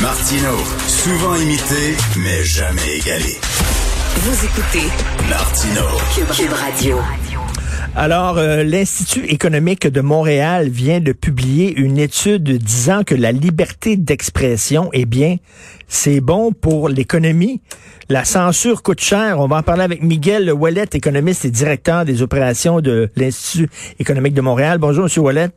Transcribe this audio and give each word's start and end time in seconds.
Martino, 0.00 0.56
souvent 0.88 1.36
imité, 1.36 1.94
mais 2.16 2.42
jamais 2.42 2.96
égalé. 2.96 3.36
Vous 4.16 4.44
écoutez 4.44 4.88
Martino. 5.28 5.82
Cube 6.34 6.52
Radio. 6.52 6.96
Alors, 7.94 8.38
euh, 8.38 8.64
l'Institut 8.64 9.26
économique 9.26 9.86
de 9.86 10.00
Montréal 10.00 10.68
vient 10.68 10.98
de 10.98 11.12
publier 11.12 11.72
une 11.76 11.98
étude 11.98 12.50
disant 12.58 13.04
que 13.04 13.14
la 13.14 13.30
liberté 13.30 13.96
d'expression, 13.96 14.90
eh 14.92 15.04
bien, 15.04 15.36
c'est 15.86 16.20
bon 16.20 16.52
pour 16.52 16.88
l'économie. 16.88 17.60
La 18.08 18.24
censure 18.24 18.82
coûte 18.82 19.00
cher. 19.00 19.38
On 19.38 19.46
va 19.46 19.58
en 19.58 19.62
parler 19.62 19.82
avec 19.82 20.02
Miguel 20.02 20.52
Wallet, 20.52 20.88
économiste 20.94 21.44
et 21.44 21.50
directeur 21.50 22.04
des 22.04 22.22
opérations 22.22 22.80
de 22.80 23.08
l'Institut 23.14 23.70
économique 24.00 24.34
de 24.34 24.40
Montréal. 24.40 24.78
Bonjour, 24.78 25.04
Monsieur 25.04 25.20
Wallet. 25.20 25.50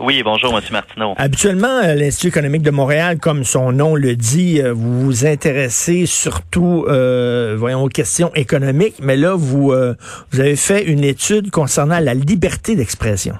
Oui, 0.00 0.22
bonjour, 0.22 0.56
M. 0.56 0.62
Martineau. 0.70 1.14
Habituellement, 1.16 1.80
euh, 1.82 1.94
l'Institut 1.94 2.28
économique 2.28 2.62
de 2.62 2.70
Montréal, 2.70 3.18
comme 3.18 3.42
son 3.42 3.72
nom 3.72 3.96
le 3.96 4.14
dit, 4.14 4.60
euh, 4.62 4.72
vous 4.72 5.00
vous 5.00 5.26
intéressez 5.26 6.06
surtout, 6.06 6.84
euh, 6.88 7.56
voyons, 7.58 7.82
aux 7.82 7.88
questions 7.88 8.30
économiques, 8.34 8.94
mais 9.02 9.16
là, 9.16 9.34
vous, 9.34 9.72
vous 9.72 10.40
avez 10.40 10.56
fait 10.56 10.84
une 10.84 11.02
étude 11.02 11.50
concernant 11.50 11.98
la 11.98 12.14
liberté 12.14 12.76
d'expression. 12.76 13.34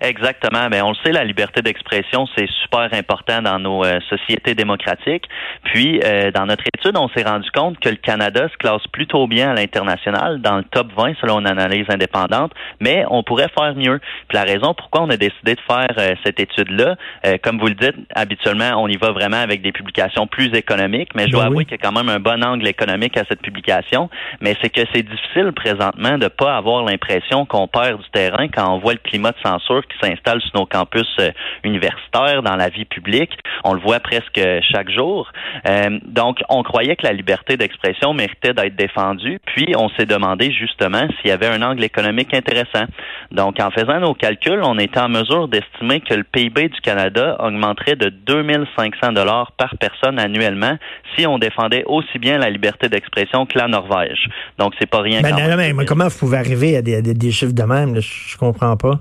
Exactement. 0.00 0.68
Mais 0.70 0.82
on 0.82 0.90
le 0.90 0.96
sait, 1.04 1.12
la 1.12 1.24
liberté 1.24 1.62
d'expression, 1.62 2.26
c'est 2.36 2.48
super 2.62 2.88
important 2.92 3.42
dans 3.42 3.58
nos 3.58 3.84
euh, 3.84 3.98
sociétés 4.08 4.54
démocratiques. 4.54 5.24
Puis, 5.64 6.00
euh, 6.04 6.30
dans 6.30 6.46
notre 6.46 6.64
étude, 6.74 6.96
on 6.96 7.08
s'est 7.08 7.22
rendu 7.22 7.50
compte 7.52 7.78
que 7.78 7.88
le 7.88 7.96
Canada 7.96 8.48
se 8.48 8.56
classe 8.56 8.86
plutôt 8.92 9.26
bien 9.26 9.50
à 9.50 9.54
l'international, 9.54 10.40
dans 10.40 10.58
le 10.58 10.64
top 10.64 10.88
20 10.96 11.14
selon 11.20 11.40
une 11.40 11.46
analyse 11.46 11.86
indépendante, 11.88 12.52
mais 12.80 13.04
on 13.10 13.22
pourrait 13.22 13.50
faire 13.58 13.74
mieux. 13.74 14.00
Puis 14.28 14.36
la 14.36 14.44
raison 14.44 14.74
pourquoi 14.74 15.02
on 15.02 15.10
a 15.10 15.16
décidé 15.16 15.54
de 15.54 15.60
faire 15.60 15.88
euh, 15.98 16.14
cette 16.24 16.40
étude-là, 16.40 16.96
comme 17.42 17.58
vous 17.58 17.68
le 17.68 17.74
dites, 17.74 17.96
habituellement, 18.14 18.82
on 18.82 18.88
y 18.88 18.96
va 18.96 19.10
vraiment 19.10 19.38
avec 19.38 19.62
des 19.62 19.72
publications 19.72 20.26
plus 20.26 20.54
économiques, 20.54 21.10
mais 21.14 21.26
je 21.26 21.32
dois 21.32 21.44
Ben 21.44 21.48
oui. 21.48 21.52
avouer 21.52 21.64
qu'il 21.64 21.72
y 21.72 21.80
a 21.80 21.82
quand 21.82 21.92
même 21.92 22.08
un 22.08 22.20
bon 22.20 22.42
angle 22.44 22.66
économique 22.66 23.16
à 23.16 23.24
cette 23.28 23.42
publication, 23.42 24.08
mais 24.40 24.56
c'est 24.60 24.70
que 24.70 24.82
c'est 24.92 25.02
difficile 25.02 25.52
présentement 25.52 26.18
de 26.18 26.28
pas 26.28 26.56
avoir 26.56 26.84
l'impression 26.84 27.46
qu'on 27.46 27.66
perd 27.66 28.00
du 28.00 28.10
terrain 28.10 28.48
quand 28.48 28.72
on 28.74 28.78
voit 28.78 28.92
le 28.92 28.98
climat 28.98 29.32
de 29.32 29.38
censure 29.42 29.82
qui 29.86 29.95
s'installe 30.02 30.40
sur 30.42 30.60
nos 30.60 30.66
campus 30.66 31.06
euh, 31.20 31.30
universitaires, 31.64 32.42
dans 32.42 32.56
la 32.56 32.68
vie 32.68 32.84
publique. 32.84 33.32
On 33.64 33.74
le 33.74 33.80
voit 33.80 34.00
presque 34.00 34.40
chaque 34.72 34.90
jour. 34.90 35.30
Euh, 35.68 35.98
donc, 36.06 36.38
on 36.48 36.62
croyait 36.62 36.96
que 36.96 37.06
la 37.06 37.12
liberté 37.12 37.56
d'expression 37.56 38.14
méritait 38.14 38.54
d'être 38.54 38.76
défendue, 38.76 39.38
puis 39.46 39.74
on 39.76 39.88
s'est 39.90 40.06
demandé 40.06 40.50
justement 40.52 41.06
s'il 41.20 41.28
y 41.28 41.32
avait 41.32 41.46
un 41.48 41.62
angle 41.62 41.84
économique 41.84 42.32
intéressant. 42.34 42.84
Donc, 43.32 43.60
en 43.60 43.70
faisant 43.70 44.00
nos 44.00 44.14
calculs, 44.14 44.60
on 44.62 44.78
était 44.78 45.00
en 45.00 45.08
mesure 45.08 45.48
d'estimer 45.48 46.00
que 46.00 46.14
le 46.14 46.24
PIB 46.24 46.68
du 46.68 46.80
Canada 46.80 47.36
augmenterait 47.40 47.96
de 47.96 48.08
2500 48.08 49.12
dollars 49.12 49.52
par 49.52 49.74
personne 49.78 50.18
annuellement 50.18 50.76
si 51.16 51.26
on 51.26 51.38
défendait 51.38 51.84
aussi 51.86 52.18
bien 52.18 52.38
la 52.38 52.50
liberté 52.50 52.88
d'expression 52.88 53.46
que 53.46 53.58
la 53.58 53.68
Norvège. 53.68 54.28
Donc, 54.58 54.74
c'est 54.78 54.88
pas 54.88 55.00
rien. 55.00 55.20
Ben, 55.22 55.30
non, 55.34 55.56
mais 55.56 55.84
comment 55.86 56.08
vous 56.08 56.18
pouvez 56.18 56.38
arriver 56.38 56.76
à 56.76 56.82
des, 56.82 56.96
à 56.96 57.02
des- 57.02 57.14
des 57.14 57.30
chiffres 57.32 57.52
de 57.54 57.62
même? 57.62 57.94
là? 57.94 58.00
Je, 58.00 58.12
je 58.28 58.36
comprends 58.36 58.76
pas. 58.76 59.00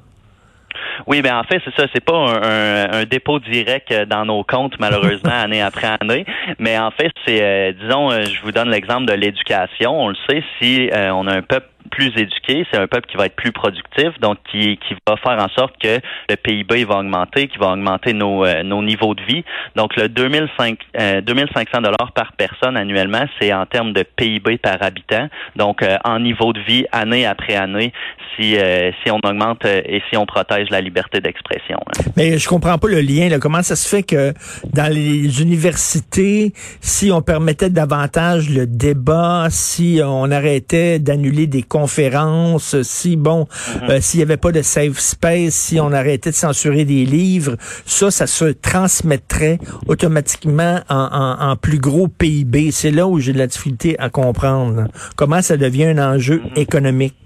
Oui, 1.08 1.22
ben 1.22 1.36
en 1.38 1.44
fait, 1.44 1.62
c'est 1.66 1.73
ça. 1.76 1.88
C'est 1.94 2.04
pas 2.04 2.14
un, 2.18 2.42
un- 2.44 2.92
un 3.02 3.04
dépôt 3.06 3.40
direct 3.40 3.92
euh, 3.92 4.06
dans 4.06 4.26
nos 4.26 4.44
comptes, 4.44 4.73
malheureusement, 4.80 5.31
année 5.44 5.62
après 5.62 5.88
année. 6.02 6.26
Mais 6.59 6.78
en 6.78 6.92
fait, 6.92 7.12
c'est, 7.26 7.42
euh, 7.42 7.72
disons, 7.81 8.12
euh, 8.12 8.23
je 8.23 8.42
vous 8.42 8.52
donne 8.52 8.70
l'exemple 8.70 9.06
de 9.06 9.14
l'éducation. 9.14 10.00
On 10.00 10.09
le 10.09 10.16
sait, 10.30 10.44
si 10.59 10.90
euh, 10.92 11.12
on 11.14 11.28
a 11.28 11.36
un 11.36 11.42
peuple 11.42 11.68
plus 11.91 12.08
éduqué, 12.17 12.66
c'est 12.72 12.78
un 12.78 12.88
peuple 12.88 13.08
qui 13.08 13.17
va 13.17 13.25
être 13.25 13.36
plus 13.36 13.52
productif, 13.52 14.09
donc 14.22 14.38
qui, 14.52 14.78
qui 14.78 14.95
va 15.08 15.16
faire 15.17 15.38
en 15.44 15.50
sorte 15.50 15.73
que 15.81 16.00
le 16.30 16.36
PIB 16.36 16.86
va 16.86 16.97
augmenter, 16.97 17.47
qui 17.47 17.58
va 17.58 17.67
augmenter 17.73 18.14
nos, 18.14 18.45
euh, 18.45 18.64
nos 18.64 18.81
niveaux 18.83 19.16
de 19.16 19.22
vie. 19.23 19.44
Donc 19.75 19.95
le 19.95 20.09
2005, 20.09 20.78
euh, 21.00 21.22
2500 21.22 21.81
dollars 21.81 22.11
par 22.13 22.33
personne 22.33 22.78
annuellement, 22.78 23.25
c'est 23.39 23.53
en 23.53 23.66
termes 23.66 23.94
de 23.94 24.03
PIB 24.03 24.58
par 24.58 24.81
habitant. 24.81 25.28
Donc 25.56 25.81
euh, 25.84 25.97
en 26.03 26.19
niveau 26.19 26.53
de 26.53 26.59
vie 26.62 26.85
année 26.91 27.25
après 27.25 27.56
année, 27.56 27.94
si 28.35 28.57
euh, 28.57 28.91
si 29.03 29.12
on 29.12 29.19
augmente 29.23 29.66
euh, 29.66 29.81
et 29.85 30.02
si 30.09 30.17
on 30.17 30.25
protège 30.25 30.69
la 30.69 30.81
liberté 30.81 31.19
d'expression. 31.22 31.78
hein. 31.88 32.03
Mais 32.17 32.38
je 32.38 32.47
comprends 32.47 32.78
pas 32.78 32.88
le 32.88 33.02
lien. 33.02 33.29
Là. 33.29 33.40
Comment 33.40 33.63
ça 33.63 33.75
se 33.75 33.88
fait 33.88 34.03
que 34.03 34.34
dans 34.73 34.91
les 34.91 35.41
universités, 35.41 36.53
si 36.81 37.12
on 37.12 37.22
permettait 37.22 37.69
davantage 37.69 38.50
le 38.50 38.67
débat, 38.67 39.47
si 39.50 40.02
on 40.03 40.31
arrêtait 40.31 41.00
d'annuler 41.00 41.47
des 41.47 41.63
conférences, 41.80 42.81
si 42.84 43.16
bon, 43.16 43.47
euh, 43.90 44.00
s'il 44.02 44.19
y 44.19 44.24
avait 44.24 44.38
pas 44.38 44.52
de 44.52 44.62
safe 44.62 45.00
space, 45.00 45.53
si 45.53 45.80
on 45.80 45.91
arrêtait 45.91 46.31
de 46.31 46.36
censurer 46.36 46.86
des 46.86 47.06
livres, 47.06 47.56
ça, 47.86 48.12
ça 48.12 48.28
se 48.28 48.46
transmettrait 48.46 49.59
automatiquement 49.88 50.80
en, 50.90 50.96
en- 51.12 51.50
en 51.52 51.56
plus 51.56 51.80
gros 51.80 52.08
PIB. 52.08 52.72
C'est 52.72 52.91
là 52.91 53.08
où 53.08 53.19
j'ai 53.19 53.34
de 53.34 53.38
la 53.40 53.47
difficulté 53.47 53.97
à 54.00 54.09
comprendre. 54.09 54.75
là. 54.75 54.88
Comment 55.16 55.41
ça 55.41 55.58
devient 55.58 55.85
un 55.85 56.14
enjeu 56.16 56.41
économique? 56.56 57.25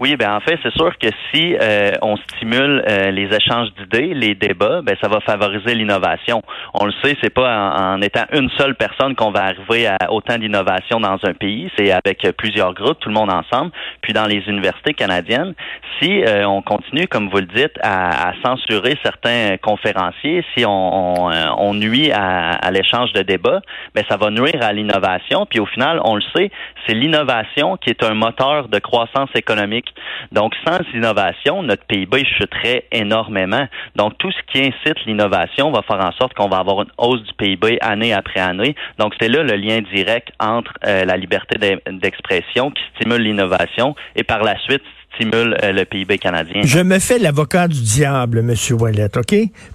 Oui, 0.00 0.16
ben 0.16 0.32
en 0.32 0.40
fait, 0.40 0.58
c'est 0.62 0.72
sûr 0.72 0.96
que 0.96 1.08
si 1.30 1.54
euh, 1.60 1.90
on 2.00 2.16
stimule 2.16 2.82
euh, 2.88 3.10
les 3.10 3.28
échanges 3.36 3.68
d'idées, 3.74 4.14
les 4.14 4.34
débats, 4.34 4.80
ben 4.80 4.96
ça 4.98 5.08
va 5.08 5.20
favoriser 5.20 5.74
l'innovation. 5.74 6.40
On 6.72 6.86
le 6.86 6.92
sait, 7.04 7.18
c'est 7.22 7.28
pas 7.28 7.54
en, 7.54 7.96
en 7.96 8.00
étant 8.00 8.24
une 8.32 8.48
seule 8.56 8.76
personne 8.76 9.14
qu'on 9.14 9.30
va 9.30 9.44
arriver 9.44 9.88
à 9.88 10.10
autant 10.10 10.38
d'innovation 10.38 11.00
dans 11.00 11.18
un 11.22 11.34
pays. 11.34 11.70
C'est 11.76 11.92
avec 11.92 12.26
plusieurs 12.38 12.72
groupes, 12.72 12.98
tout 12.98 13.10
le 13.10 13.14
monde 13.14 13.30
ensemble. 13.30 13.72
Puis 14.00 14.14
dans 14.14 14.24
les 14.24 14.42
universités 14.48 14.94
canadiennes, 14.94 15.52
si 16.00 16.24
euh, 16.24 16.48
on 16.48 16.62
continue, 16.62 17.06
comme 17.06 17.28
vous 17.28 17.36
le 17.36 17.52
dites, 17.54 17.78
à, 17.82 18.30
à 18.30 18.32
censurer 18.42 18.96
certains 19.02 19.58
conférenciers, 19.60 20.42
si 20.56 20.64
on, 20.64 21.24
on, 21.26 21.30
euh, 21.30 21.44
on 21.58 21.74
nuit 21.74 22.10
à, 22.10 22.52
à 22.52 22.70
l'échange 22.70 23.12
de 23.12 23.20
débats, 23.20 23.60
ben 23.94 24.02
ça 24.08 24.16
va 24.16 24.30
nuire 24.30 24.62
à 24.62 24.72
l'innovation. 24.72 25.44
Puis 25.44 25.60
au 25.60 25.66
final, 25.66 26.00
on 26.04 26.14
le 26.14 26.22
sait, 26.34 26.50
c'est 26.86 26.94
l'innovation 26.94 27.76
qui 27.76 27.90
est 27.90 28.02
un 28.02 28.14
moteur 28.14 28.68
de 28.68 28.78
croissance 28.78 29.28
économique. 29.34 29.88
Donc, 30.32 30.54
sans 30.66 30.78
innovation, 30.94 31.62
notre 31.62 31.84
PIB 31.86 32.24
chuterait 32.24 32.84
énormément. 32.92 33.66
Donc, 33.96 34.18
tout 34.18 34.30
ce 34.30 34.38
qui 34.52 34.58
incite 34.60 35.04
l'innovation 35.06 35.70
va 35.70 35.82
faire 35.82 36.04
en 36.04 36.12
sorte 36.12 36.34
qu'on 36.34 36.48
va 36.48 36.58
avoir 36.58 36.82
une 36.82 36.90
hausse 36.98 37.22
du 37.22 37.32
PIB 37.34 37.78
année 37.80 38.12
après 38.12 38.40
année. 38.40 38.74
Donc, 38.98 39.14
c'est 39.20 39.28
là 39.28 39.42
le 39.42 39.54
lien 39.56 39.80
direct 39.94 40.30
entre 40.40 40.72
euh, 40.86 41.04
la 41.04 41.16
liberté 41.16 41.58
d'e- 41.58 41.80
d'expression 42.00 42.70
qui 42.70 42.82
stimule 42.96 43.22
l'innovation 43.22 43.94
et 44.16 44.22
par 44.24 44.42
la 44.42 44.58
suite 44.60 44.82
stimule 45.14 45.56
euh, 45.62 45.72
le 45.72 45.84
PIB 45.84 46.18
canadien. 46.18 46.62
Je 46.64 46.80
me 46.80 46.98
fais 46.98 47.18
l'avocat 47.18 47.68
du 47.68 47.80
diable, 47.80 48.42
Monsieur 48.42 48.74
Wallet, 48.76 49.08
OK? 49.16 49.34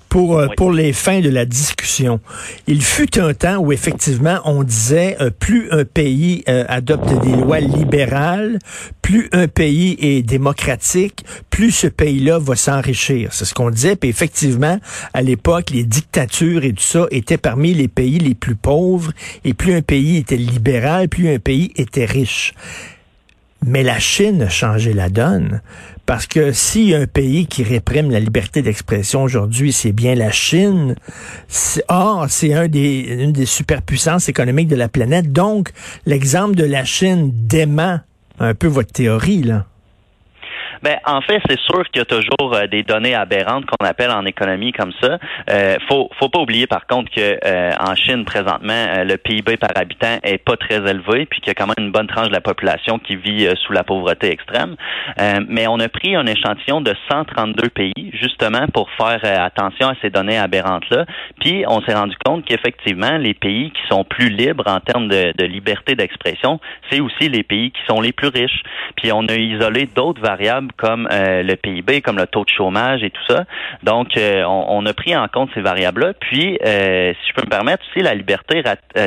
Pour, 0.10 0.38
euh, 0.40 0.48
Oui. 0.48 0.56
pour 0.56 0.72
les 0.72 0.94
fins 0.94 1.20
de 1.20 1.30
la 1.30 1.46
discussion. 1.46 2.22
Il 2.68 2.82
fut 2.82 3.20
un 3.20 3.34
temps 3.34 3.58
où 3.58 3.74
effectivement 3.74 4.40
on 4.46 4.64
disait 4.64 5.18
euh, 5.20 5.30
plus 5.30 5.70
un 5.72 5.84
pays 5.84 6.44
euh, 6.48 6.64
adopte 6.70 7.10
des 7.22 7.36
lois 7.36 7.60
libérales, 7.60 8.60
plus 9.02 9.28
un 9.34 9.48
pays 9.50 9.98
est 10.00 10.22
démocratique, 10.22 11.26
plus 11.50 11.72
ce 11.72 11.88
pays-là 11.88 12.40
va 12.40 12.56
s'enrichir. 12.56 13.34
C'est 13.34 13.44
ce 13.44 13.54
qu'on 13.54 13.70
disait. 13.72 13.98
Puis 13.98 14.10
effectivement, 14.10 14.80
à 15.14 15.22
l'époque, 15.22 15.72
les 15.72 15.84
dictatures 15.84 16.64
et 16.64 16.72
tout 16.72 16.82
ça 16.84 17.08
étaient 17.12 17.38
parmi 17.38 17.74
les 17.74 17.90
pays 17.90 18.20
les 18.20 18.36
plus 18.36 18.56
pauvres. 18.56 19.12
Et 19.44 19.54
plus 19.54 19.74
un 19.74 19.82
pays 19.82 20.16
était 20.18 20.38
libéral, 20.38 21.10
plus 21.10 21.30
un 21.30 21.40
pays 21.40 21.74
était 21.76 22.06
riche. 22.06 22.54
Mais 23.68 23.82
la 23.82 23.98
Chine 23.98 24.44
a 24.44 24.50
changé 24.50 24.94
la 24.94 25.10
donne. 25.10 25.62
Parce 26.06 26.28
que 26.28 26.52
si 26.52 26.94
un 26.94 27.08
pays 27.08 27.48
qui 27.48 27.64
réprime 27.64 28.12
la 28.12 28.20
liberté 28.20 28.62
d'expression 28.62 29.24
aujourd'hui, 29.24 29.74
c'est 29.74 29.92
bien 29.92 30.14
la 30.14 30.32
Chine. 30.32 30.96
Or, 31.88 32.28
c'est 32.30 32.52
une 32.52 33.32
des 33.32 33.46
superpuissances 33.48 34.30
économiques 34.30 34.68
de 34.68 34.76
la 34.76 34.88
planète. 34.88 35.32
Donc, 35.32 35.72
l'exemple 36.06 36.56
de 36.56 36.64
la 36.64 36.86
Chine 36.86 37.32
dément 37.34 38.00
un 38.40 38.54
peu 38.54 38.68
votre 38.68 38.92
théorie, 38.92 39.42
là. 39.42 39.66
Ben, 40.86 41.00
en 41.04 41.20
fait, 41.22 41.42
c'est 41.50 41.60
sûr 41.60 41.84
qu'il 41.90 41.98
y 41.98 42.02
a 42.02 42.06
toujours 42.06 42.54
euh, 42.54 42.68
des 42.68 42.84
données 42.84 43.16
aberrantes 43.16 43.66
qu'on 43.66 43.84
appelle 43.88 44.12
en 44.12 44.24
économie 44.24 44.72
comme 44.72 44.92
ça. 45.02 45.18
Euh, 45.50 45.78
faut, 45.90 46.12
faut 46.20 46.30
pas 46.30 46.38
oublier 46.38 46.68
par 46.68 46.86
contre 46.86 47.10
que 47.10 47.40
euh, 47.44 47.72
en 47.80 47.96
Chine 47.96 48.24
présentement, 48.24 48.86
euh, 48.90 49.04
le 49.04 49.18
PIB 49.18 49.58
par 49.58 49.72
habitant 49.74 50.20
est 50.22 50.38
pas 50.38 50.58
très 50.58 50.88
élevé, 50.88 51.26
puis 51.26 51.40
qu'il 51.42 51.48
y 51.48 51.50
a 51.50 51.54
quand 51.56 51.66
même 51.66 51.88
une 51.88 51.92
bonne 51.92 52.06
tranche 52.06 52.28
de 52.28 52.34
la 52.34 52.42
population 52.42 53.00
qui 53.00 53.16
vit 53.16 53.48
euh, 53.48 53.56
sous 53.56 53.74
la 53.74 53.84
pauvreté 53.84 54.32
extrême. 54.32 54.76
Mais 55.50 55.66
on 55.66 55.80
a 55.80 55.90
pris 55.90 56.16
un 56.16 56.28
échantillon 56.28 56.82
de 56.82 56.94
132 57.10 57.70
pays 57.70 58.12
justement 58.14 58.68
pour 58.72 58.88
faire 58.92 59.22
attention 59.44 59.90
à 59.90 59.94
ces 60.04 60.12
données 60.12 60.38
aberrantes 60.38 60.88
là. 60.92 61.06
Puis 61.40 61.64
on 61.68 61.82
s'est 61.82 61.96
rendu 61.96 62.16
compte 62.24 62.46
qu'effectivement, 62.46 63.18
les 63.18 63.34
pays 63.34 63.72
qui 63.72 63.82
sont 63.90 64.04
plus 64.04 64.30
libres 64.30 64.68
en 64.68 64.80
termes 64.82 65.08
de, 65.08 65.34
de 65.36 65.46
liberté 65.46 65.96
d'expression, 65.96 66.60
c'est 66.92 67.00
aussi 67.00 67.30
les 67.30 67.44
pays 67.44 67.72
qui 67.72 67.82
sont 67.88 68.02
les 68.02 68.12
plus 68.12 68.28
riches. 68.28 68.62
Puis 68.98 69.12
on 69.12 69.26
a 69.28 69.36
isolé 69.36 69.88
d'autres 69.88 70.22
variables 70.22 70.74
comme 70.78 71.08
le 71.12 71.56
PIB, 71.56 72.02
comme 72.02 72.18
le 72.18 72.28
taux 72.28 72.44
de 72.44 72.50
chômage 72.50 73.04
et 73.04 73.10
tout 73.10 73.26
ça. 73.28 73.46
Donc, 73.84 74.10
on, 74.18 74.66
on, 74.70 74.86
a 74.86 74.94
pris 74.94 75.16
en 75.16 75.28
compte 75.28 75.50
ces 75.54 75.62
variables-là. 75.62 76.14
Puis, 76.20 76.58
si 76.62 77.28
je 77.28 77.34
peux 77.36 77.44
me 77.46 77.50
permettre 77.50 77.84
aussi, 77.90 78.04
la 78.04 78.14
liberté 78.14 78.64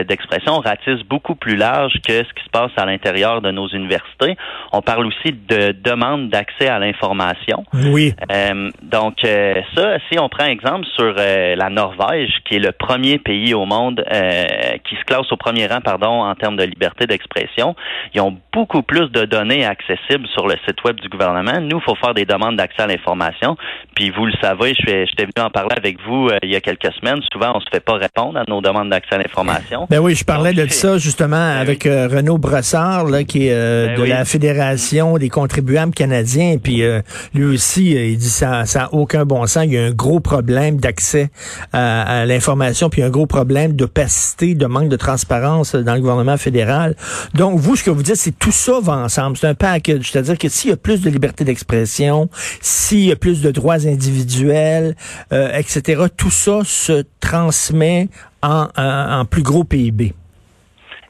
d'expression 0.06 0.58
ratisse 0.60 1.02
beaucoup 1.04 1.34
plus 1.34 1.56
large 1.56 1.94
que 2.06 2.12
ce 2.12 2.34
qui 2.34 2.44
se 2.44 2.50
passe 2.50 2.72
à 2.76 2.86
l'intérieur 2.86 3.42
de 3.42 3.50
nos 3.50 3.68
universités. 3.68 4.36
On 4.72 4.82
parle 4.82 5.06
aussi 5.06 5.32
de 5.32 5.72
demande 5.72 6.30
d'accès 6.30 6.68
à 6.68 6.78
l'information. 6.78 7.64
Oui. 7.74 8.14
donc, 8.82 9.16
ça, 9.22 9.98
si 10.10 10.18
on 10.18 10.28
prend 10.28 10.46
exemple 10.46 10.86
sur 10.96 11.14
la 11.14 11.70
Norvège, 11.70 12.32
qui 12.44 12.56
est 12.56 12.60
le 12.60 12.72
premier 12.72 13.18
pays 13.18 13.54
au 13.54 13.66
monde 13.66 14.04
qui 14.84 14.96
se 14.96 15.04
classe 15.04 15.30
au 15.32 15.36
premier 15.36 15.66
rang, 15.66 15.80
pardon, 15.80 16.22
en 16.22 16.34
termes 16.34 16.56
de 16.56 16.64
liberté 16.64 17.06
d'expression, 17.06 17.74
ils 18.14 18.20
ont 18.20 18.36
beaucoup 18.52 18.82
plus 18.82 19.10
de 19.10 19.24
données 19.24 19.64
accessibles 19.64 20.26
sur 20.28 20.46
le 20.46 20.54
site 20.66 20.82
web 20.84 21.00
du 21.00 21.08
gouvernement. 21.08 21.47
Nous, 21.60 21.78
il 21.78 21.84
faut 21.84 21.94
faire 21.96 22.14
des 22.14 22.24
demandes 22.24 22.56
d'accès 22.56 22.82
à 22.82 22.86
l'information. 22.86 23.56
Puis 23.94 24.10
vous 24.10 24.26
le 24.26 24.32
savez, 24.40 24.74
je 24.74 25.04
j'étais 25.06 25.24
venu 25.24 25.44
en 25.44 25.50
parler 25.50 25.74
avec 25.76 25.96
vous 26.06 26.28
euh, 26.28 26.38
il 26.42 26.50
y 26.50 26.56
a 26.56 26.60
quelques 26.60 26.92
semaines. 27.00 27.20
Souvent, 27.32 27.52
on 27.54 27.60
se 27.60 27.66
fait 27.72 27.80
pas 27.80 27.94
répondre 27.94 28.38
à 28.38 28.44
nos 28.48 28.60
demandes 28.60 28.90
d'accès 28.90 29.16
à 29.16 29.18
l'information. 29.18 29.86
Ben 29.90 29.98
oui, 29.98 30.14
je 30.14 30.24
parlais 30.24 30.52
de 30.52 30.66
ça 30.68 30.98
justement 30.98 31.36
ben 31.36 31.60
avec 31.60 31.86
euh, 31.86 32.08
Renaud 32.08 32.38
Brossard, 32.38 33.06
là, 33.06 33.24
qui 33.24 33.48
est 33.48 33.52
euh, 33.52 33.96
ben 33.96 34.00
de 34.00 34.04
la 34.04 34.24
Fédération 34.24 35.18
des 35.18 35.28
contribuables 35.28 35.92
canadiens. 35.92 36.56
Puis 36.62 36.82
lui 37.34 37.44
aussi, 37.44 37.92
il 37.92 38.18
dit 38.18 38.30
ça, 38.30 38.64
ça 38.64 38.84
a 38.84 38.88
aucun 38.92 39.24
bon 39.24 39.46
sens. 39.46 39.64
Il 39.64 39.72
y 39.72 39.78
a 39.78 39.84
un 39.84 39.90
gros 39.90 40.20
problème 40.20 40.78
d'accès 40.78 41.30
à, 41.72 42.20
à 42.20 42.26
l'information, 42.26 42.88
puis 42.90 43.02
un 43.02 43.10
gros 43.10 43.26
problème 43.26 43.72
d'opacité, 43.72 44.54
de 44.54 44.66
manque 44.66 44.88
de 44.88 44.96
transparence 44.96 45.74
dans 45.74 45.94
le 45.94 46.00
gouvernement 46.00 46.36
fédéral. 46.36 46.94
Donc 47.34 47.58
vous, 47.58 47.76
ce 47.76 47.84
que 47.84 47.90
vous 47.90 48.02
dites, 48.02 48.16
c'est 48.16 48.38
tout 48.38 48.52
ça 48.52 48.80
va 48.80 48.94
ensemble. 48.94 49.36
C'est 49.36 49.46
un 49.46 49.54
package. 49.54 50.10
C'est-à-dire 50.10 50.38
que 50.38 50.48
s'il 50.48 50.70
y 50.70 50.72
a 50.72 50.76
plus 50.76 51.00
de 51.00 51.10
liberté 51.10 51.37
d'expression, 51.44 52.28
s'il 52.60 53.06
y 53.06 53.12
a 53.12 53.16
plus 53.16 53.42
de 53.42 53.50
droits 53.50 53.86
individuels, 53.86 54.94
euh, 55.32 55.50
etc., 55.56 56.04
tout 56.16 56.30
ça 56.30 56.60
se 56.64 57.04
transmet 57.20 58.08
en, 58.42 58.68
en, 58.76 59.20
en 59.20 59.24
plus 59.24 59.42
gros 59.42 59.64
PIB. 59.64 60.14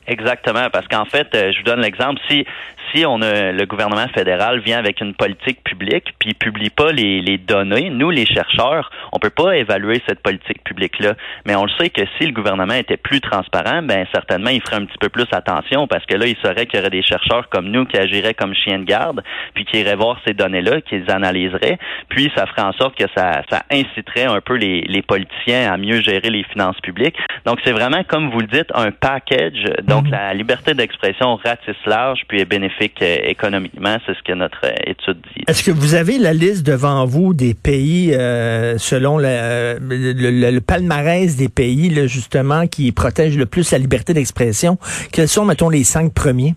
Exactement, 0.09 0.71
parce 0.73 0.89
qu'en 0.89 1.05
fait, 1.05 1.29
euh, 1.35 1.53
je 1.53 1.59
vous 1.59 1.65
donne 1.65 1.81
l'exemple. 1.81 2.19
Si 2.29 2.47
si 2.93 3.05
on 3.07 3.21
a 3.23 3.53
le 3.53 3.67
gouvernement 3.67 4.09
fédéral 4.15 4.61
vient 4.61 4.79
avec 4.79 5.01
une 5.01 5.15
politique 5.15 5.63
publique 5.65 6.15
puis 6.19 6.35
publie 6.35 6.71
pas 6.71 6.93
les, 6.93 7.21
les 7.21 7.39
données, 7.39 7.91
nous 7.91 8.11
les 8.11 8.27
chercheurs, 8.27 8.91
on 9.13 9.19
peut 9.19 9.31
pas 9.31 9.57
évaluer 9.57 10.03
cette 10.09 10.23
politique 10.23 10.63
publique 10.65 10.99
là. 11.01 11.15
Mais 11.47 11.55
on 11.55 11.65
le 11.65 11.71
sait 11.79 11.91
que 11.91 12.03
si 12.19 12.27
le 12.27 12.33
gouvernement 12.33 12.75
était 12.75 12.97
plus 12.97 13.21
transparent, 13.21 13.83
ben 13.83 14.07
certainement 14.13 14.51
il 14.51 14.61
ferait 14.61 14.77
un 14.77 14.87
petit 14.87 14.99
peu 14.99 15.09
plus 15.09 15.27
attention 15.33 15.87
parce 15.87 16.05
que 16.07 16.15
là 16.15 16.27
il 16.27 16.37
saurait 16.37 16.67
qu'il 16.67 16.79
y 16.79 16.81
aurait 16.81 16.91
des 16.91 17.03
chercheurs 17.03 17.49
comme 17.49 17.69
nous 17.69 17.85
qui 17.85 17.99
agiraient 17.99 18.35
comme 18.35 18.55
chiens 18.55 18.79
de 18.79 18.85
garde 18.85 19.23
puis 19.55 19.65
qui 19.65 19.81
iraient 19.81 19.97
voir 19.97 20.19
ces 20.27 20.35
données 20.35 20.63
là, 20.63 20.81
qui 20.81 20.99
les 20.99 21.11
analyseraient, 21.11 21.79
puis 22.09 22.31
ça 22.37 22.47
ferait 22.47 22.63
en 22.63 22.73
sorte 22.73 22.97
que 22.97 23.07
ça 23.17 23.43
ça 23.51 23.63
inciterait 23.71 24.25
un 24.25 24.41
peu 24.41 24.55
les, 24.55 24.83
les 24.83 25.03
politiciens 25.03 25.73
à 25.73 25.77
mieux 25.77 26.01
gérer 26.01 26.31
les 26.31 26.45
finances 26.45 26.81
publiques. 26.81 27.17
Donc 27.45 27.59
c'est 27.65 27.73
vraiment 27.73 28.03
comme 28.05 28.31
vous 28.31 28.41
le 28.41 28.47
dites 28.47 28.71
un 28.75 28.91
package. 28.91 29.65
Donc 29.83 30.05
mhm. 30.05 30.13
la 30.13 30.35
liberté 30.35 30.75
d'expression 30.75 31.37
ratisse 31.37 31.85
large 31.87 32.23
puis 32.29 32.41
est 32.41 32.45
bénéfique 32.45 32.78
euh, 32.81 33.17
économiquement. 33.25 33.97
C'est 34.07 34.15
ce 34.15 34.23
que 34.23 34.33
notre 34.33 34.65
euh, 34.65 34.75
étude 34.87 35.19
dit. 35.35 35.45
Est-ce 35.47 35.63
que 35.63 35.71
vous 35.71 35.95
avez 35.95 36.19
la 36.19 36.33
liste 36.33 36.67
devant 36.67 37.05
vous 37.05 37.35
des 37.35 37.55
pays, 37.55 38.15
euh, 38.15 38.79
selon 38.79 39.19
le, 39.19 40.59
palmarès 40.61 41.37
des 41.37 41.49
pays, 41.49 42.09
justement, 42.09 42.67
qui 42.67 42.93
protègent 42.93 43.39
le 43.39 43.47
plus 43.47 43.71
la 43.73 43.79
liberté 43.79 44.15
d'expression? 44.15 44.79
Quels 45.13 45.29
sont, 45.29 45.45
mettons, 45.45 45.69
les 45.69 45.85
cinq 45.85 46.13
premiers? 46.15 46.55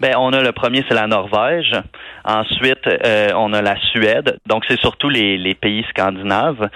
Ben, 0.00 0.14
on 0.18 0.32
a 0.32 0.42
le 0.42 0.52
premier, 0.52 0.82
c'est 0.88 0.94
la 0.94 1.06
Norvège. 1.06 1.74
Ensuite, 2.24 2.88
on 3.34 3.52
a 3.52 3.62
la 3.62 3.76
Suède. 3.92 4.38
Donc, 4.46 4.64
c'est 4.68 4.78
surtout 4.80 5.08
les, 5.08 5.38
les, 5.38 5.54
pays 5.54 5.84
scandinaves. 5.90 6.68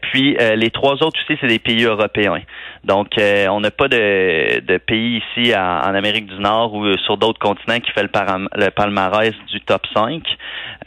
puis, 0.00 0.36
les 0.56 0.70
trois 0.70 0.94
autres 1.02 1.18
aussi, 1.20 1.38
c'est 1.40 1.46
des 1.46 1.58
pays 1.58 1.84
européens. 1.84 2.42
Donc, 2.84 3.18
euh, 3.18 3.46
on 3.48 3.60
n'a 3.60 3.70
pas 3.70 3.88
de, 3.88 4.60
de, 4.60 4.78
pays 4.78 5.20
ici 5.36 5.54
en, 5.54 5.94
Amérique 5.94 6.26
du 6.26 6.40
Nord 6.40 6.72
ou 6.72 6.96
sur 6.98 7.18
d'autres 7.18 7.38
continents 7.38 7.78
qui 7.78 7.90
fait 7.92 8.02
le, 8.02 8.08
le 8.56 8.70
palmarès 8.70 9.34
du 9.52 9.60
top 9.60 9.82
5. 9.94 10.22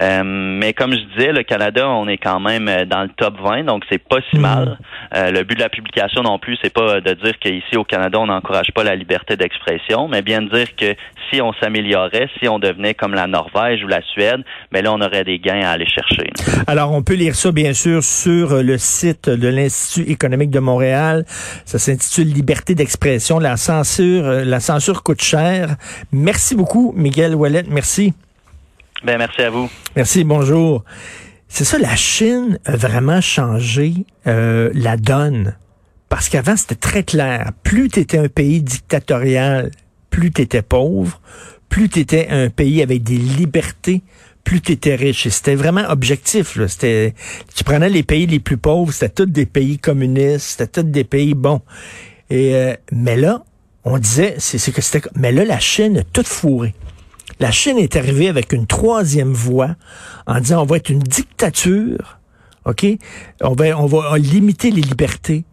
Euh, 0.02 0.24
mais 0.24 0.74
comme 0.74 0.94
je 0.94 1.02
disais, 1.16 1.32
le 1.32 1.44
Canada, 1.44 1.88
on 1.88 2.08
est 2.08 2.18
quand 2.18 2.40
même 2.40 2.68
euh, 2.68 2.86
dans 2.86 3.04
le 3.04 3.10
top 3.10 3.36
20, 3.40 3.66
donc 3.66 3.84
c'est 3.92 4.04
pas 4.04 4.18
si 4.32 4.40
mal. 4.40 4.80
Hmm. 5.14 5.32
le 5.32 5.44
but 5.44 5.56
de 5.56 5.62
la 5.62 5.70
publication 5.70 6.24
non 6.24 6.40
plus, 6.40 6.58
c'est 6.64 6.74
pas 6.74 7.00
de 7.00 7.14
dire 7.14 7.38
qu'ici 7.38 7.78
au 7.78 7.84
Canada, 7.84 8.20
on 8.20 8.26
n'encourage 8.26 8.72
pas 8.74 8.84
la 8.84 8.96
liberté 8.96 9.38
d'expression, 9.38 10.08
mais 10.08 10.24
bien 10.24 10.42
de 10.42 10.50
dire 10.50 10.76
que 10.76 10.96
si 11.32 11.42
on 11.42 11.54
s'améliorait, 11.54 12.30
si 12.42 12.48
on 12.48 12.58
devenait 12.58 12.96
comme 12.96 13.14
la 13.14 13.28
Norvège 13.28 13.84
ou 13.84 13.88
la 13.94 14.02
Suède, 14.02 14.42
mais 14.72 14.82
là, 14.82 14.94
on 14.94 15.02
aurait 15.02 15.24
des 15.24 15.40
gains 15.40 15.62
à 15.62 15.72
aller 15.72 15.88
chercher. 15.88 16.30
Alors, 16.68 16.92
on 16.92 17.04
peut 17.04 17.14
lire 17.14 17.36
ça, 17.36 17.52
bien 17.52 17.74
sûr, 17.74 18.04
sur 18.04 18.62
le 18.64 18.78
site 18.78 19.30
de 19.30 19.48
l'Institut 19.48 20.10
économique 20.10 20.50
de 20.50 20.60
Montréal. 20.60 21.26
Ça 21.66 21.80
s'intitule 21.80 22.28
Liberté 22.28 22.76
d'expression. 22.76 23.40
La 23.40 23.58
censure, 23.58 24.26
euh, 24.26 24.44
la 24.44 24.60
censure 24.60 25.04
coûte 25.04 25.22
cher. 25.22 25.76
Merci 26.12 26.56
beaucoup, 26.56 26.94
Miguel 26.96 27.36
Wallet. 27.36 27.64
Merci. 27.70 28.14
Ben, 29.04 29.18
merci 29.18 29.42
à 29.42 29.50
vous. 29.50 29.70
Merci, 29.96 30.24
bonjour. 30.24 30.84
C'est 31.48 31.66
ça, 31.66 31.78
la 31.78 31.96
Chine 31.96 32.58
a 32.66 32.76
vraiment 32.76 33.22
changé 33.22 33.94
euh, 34.26 34.72
la 34.74 34.98
donne. 34.98 35.56
Parce 36.10 36.30
qu'avant, 36.30 36.56
c'était 36.56 36.76
très 36.76 37.04
clair. 37.04 37.52
Plus 37.64 37.90
tu 37.90 38.00
étais 38.00 38.18
un 38.18 38.28
pays 38.28 38.62
dictatorial, 38.62 39.72
plus 40.10 40.32
tu 40.32 40.42
étais 40.42 40.62
pauvre, 40.62 41.20
plus 41.74 41.90
tu 41.90 42.02
étais 42.02 42.28
un 42.30 42.52
pays 42.52 42.84
avec 42.84 43.02
des 43.02 43.18
libertés, 43.18 44.04
plus 44.44 44.62
tu 44.62 44.74
étais 44.74 44.94
riche. 44.94 45.26
Et 45.26 45.32
c'était 45.32 45.56
vraiment 45.56 45.84
objectif. 45.90 46.56
Là. 46.56 46.68
C'était, 46.68 47.16
tu 47.56 47.64
prenais 47.64 47.90
les 47.90 48.04
pays 48.04 48.28
les 48.28 48.40
plus 48.40 48.58
pauvres, 48.58 48.94
c'était 48.94 49.26
tous 49.26 49.26
des 49.26 49.48
pays 49.48 49.80
communistes, 49.80 50.46
c'était 50.52 50.84
tous 50.84 50.88
des 50.88 51.04
pays 51.04 51.34
bons. 51.34 51.62
Et 52.30 52.54
euh, 52.54 52.76
mais 52.92 53.16
là, 53.16 53.44
on 53.86 53.98
disait, 53.98 54.36
c'est, 54.38 54.72
que 54.72 54.84
c'était, 54.84 55.10
mais 55.16 55.32
là 55.32 55.46
la 55.46 55.58
Chine 55.58 55.98
a 55.98 56.04
tout 56.04 56.22
fourré. 56.24 56.76
La 57.40 57.50
Chine 57.50 57.80
est 57.80 57.96
arrivée 57.96 58.30
avec 58.30 58.54
une 58.54 58.68
troisième 58.68 59.34
voie 59.34 59.76
en 60.28 60.40
disant 60.40 60.62
on 60.62 60.66
va 60.66 60.78
être 60.78 60.92
une 60.92 61.00
dictature, 61.00 62.20
ok, 62.66 62.86
on 63.42 63.54
va 63.54 63.80
on 63.80 63.88
va 63.88 64.16
limiter 64.20 64.70
les 64.70 64.82
libertés. 64.84 65.44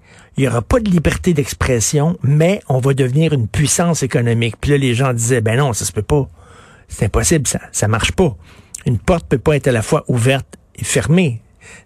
Il 0.41 0.45
n'y 0.45 0.49
aura 0.49 0.63
pas 0.63 0.81
de 0.81 0.89
liberté 0.89 1.35
d'expression, 1.35 2.17
mais 2.23 2.63
on 2.67 2.79
va 2.79 2.95
devenir 2.95 3.35
une 3.35 3.47
puissance 3.47 4.03
économique. 4.03 4.55
Puis 4.59 4.71
là, 4.71 4.79
les 4.79 4.95
gens 4.95 5.13
disaient, 5.13 5.43
ben 5.43 5.59
non, 5.59 5.75
ça 5.75 5.85
se 5.85 5.93
peut 5.93 6.01
pas. 6.01 6.31
C'est 6.89 7.05
impossible, 7.05 7.47
ça, 7.47 7.61
ça 7.73 7.89
marche 7.89 8.13
pas. 8.13 8.35
Une 8.87 8.97
porte 8.97 9.27
peut 9.29 9.37
pas 9.37 9.57
être 9.57 9.69
à 9.69 9.73
la 9.73 9.83
fois 9.83 10.03
ouverte 10.09 10.57
et 10.77 10.83
fermée. 10.83 11.43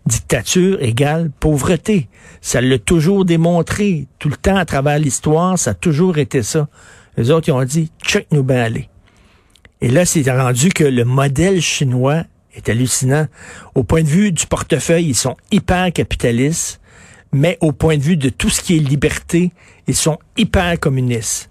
Dictature 0.06 0.80
égale 0.80 1.32
pauvreté. 1.40 2.06
Ça 2.42 2.60
l'a 2.60 2.78
toujours 2.78 3.24
démontré. 3.24 4.06
Tout 4.20 4.28
le 4.28 4.36
temps 4.36 4.54
à 4.54 4.64
travers 4.64 5.00
l'histoire, 5.00 5.58
ça 5.58 5.70
a 5.70 5.74
toujours 5.74 6.18
été 6.18 6.44
ça. 6.44 6.68
Les 7.16 7.32
autres, 7.32 7.48
ils 7.48 7.52
ont 7.52 7.64
dit, 7.64 7.90
check 8.06 8.28
nous 8.30 8.46
aller. 8.50 8.88
Et 9.80 9.88
là, 9.88 10.04
c'est 10.04 10.30
rendu 10.30 10.68
que 10.68 10.84
le 10.84 11.04
modèle 11.04 11.60
chinois 11.60 12.22
est 12.54 12.68
hallucinant. 12.68 13.26
Au 13.74 13.82
point 13.82 14.02
de 14.02 14.08
vue 14.08 14.30
du 14.30 14.46
portefeuille, 14.46 15.06
ils 15.06 15.16
sont 15.16 15.36
hyper 15.50 15.92
capitalistes, 15.92 16.80
mais 17.34 17.58
au 17.60 17.72
point 17.72 17.98
de 17.98 18.02
vue 18.02 18.16
de 18.16 18.30
tout 18.30 18.48
ce 18.48 18.62
qui 18.62 18.76
est 18.76 18.80
liberté, 18.80 19.52
ils 19.86 19.94
sont 19.94 20.18
hyper 20.36 20.80
communistes. 20.80 21.50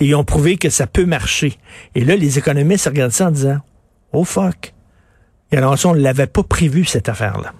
Et 0.00 0.06
ils 0.06 0.14
ont 0.14 0.24
prouvé 0.24 0.56
que 0.56 0.70
ça 0.70 0.86
peut 0.86 1.04
marcher. 1.04 1.58
Et 1.94 2.04
là, 2.04 2.16
les 2.16 2.38
économistes 2.38 2.86
regardent 2.86 3.12
ça 3.12 3.28
en 3.28 3.30
disant, 3.30 3.58
oh 4.12 4.24
fuck, 4.24 4.74
et 5.50 5.56
alors, 5.56 5.76
on 5.84 5.94
ne 5.94 6.00
l'avait 6.00 6.26
pas 6.26 6.42
prévu, 6.42 6.84
cette 6.84 7.08
affaire-là. 7.08 7.54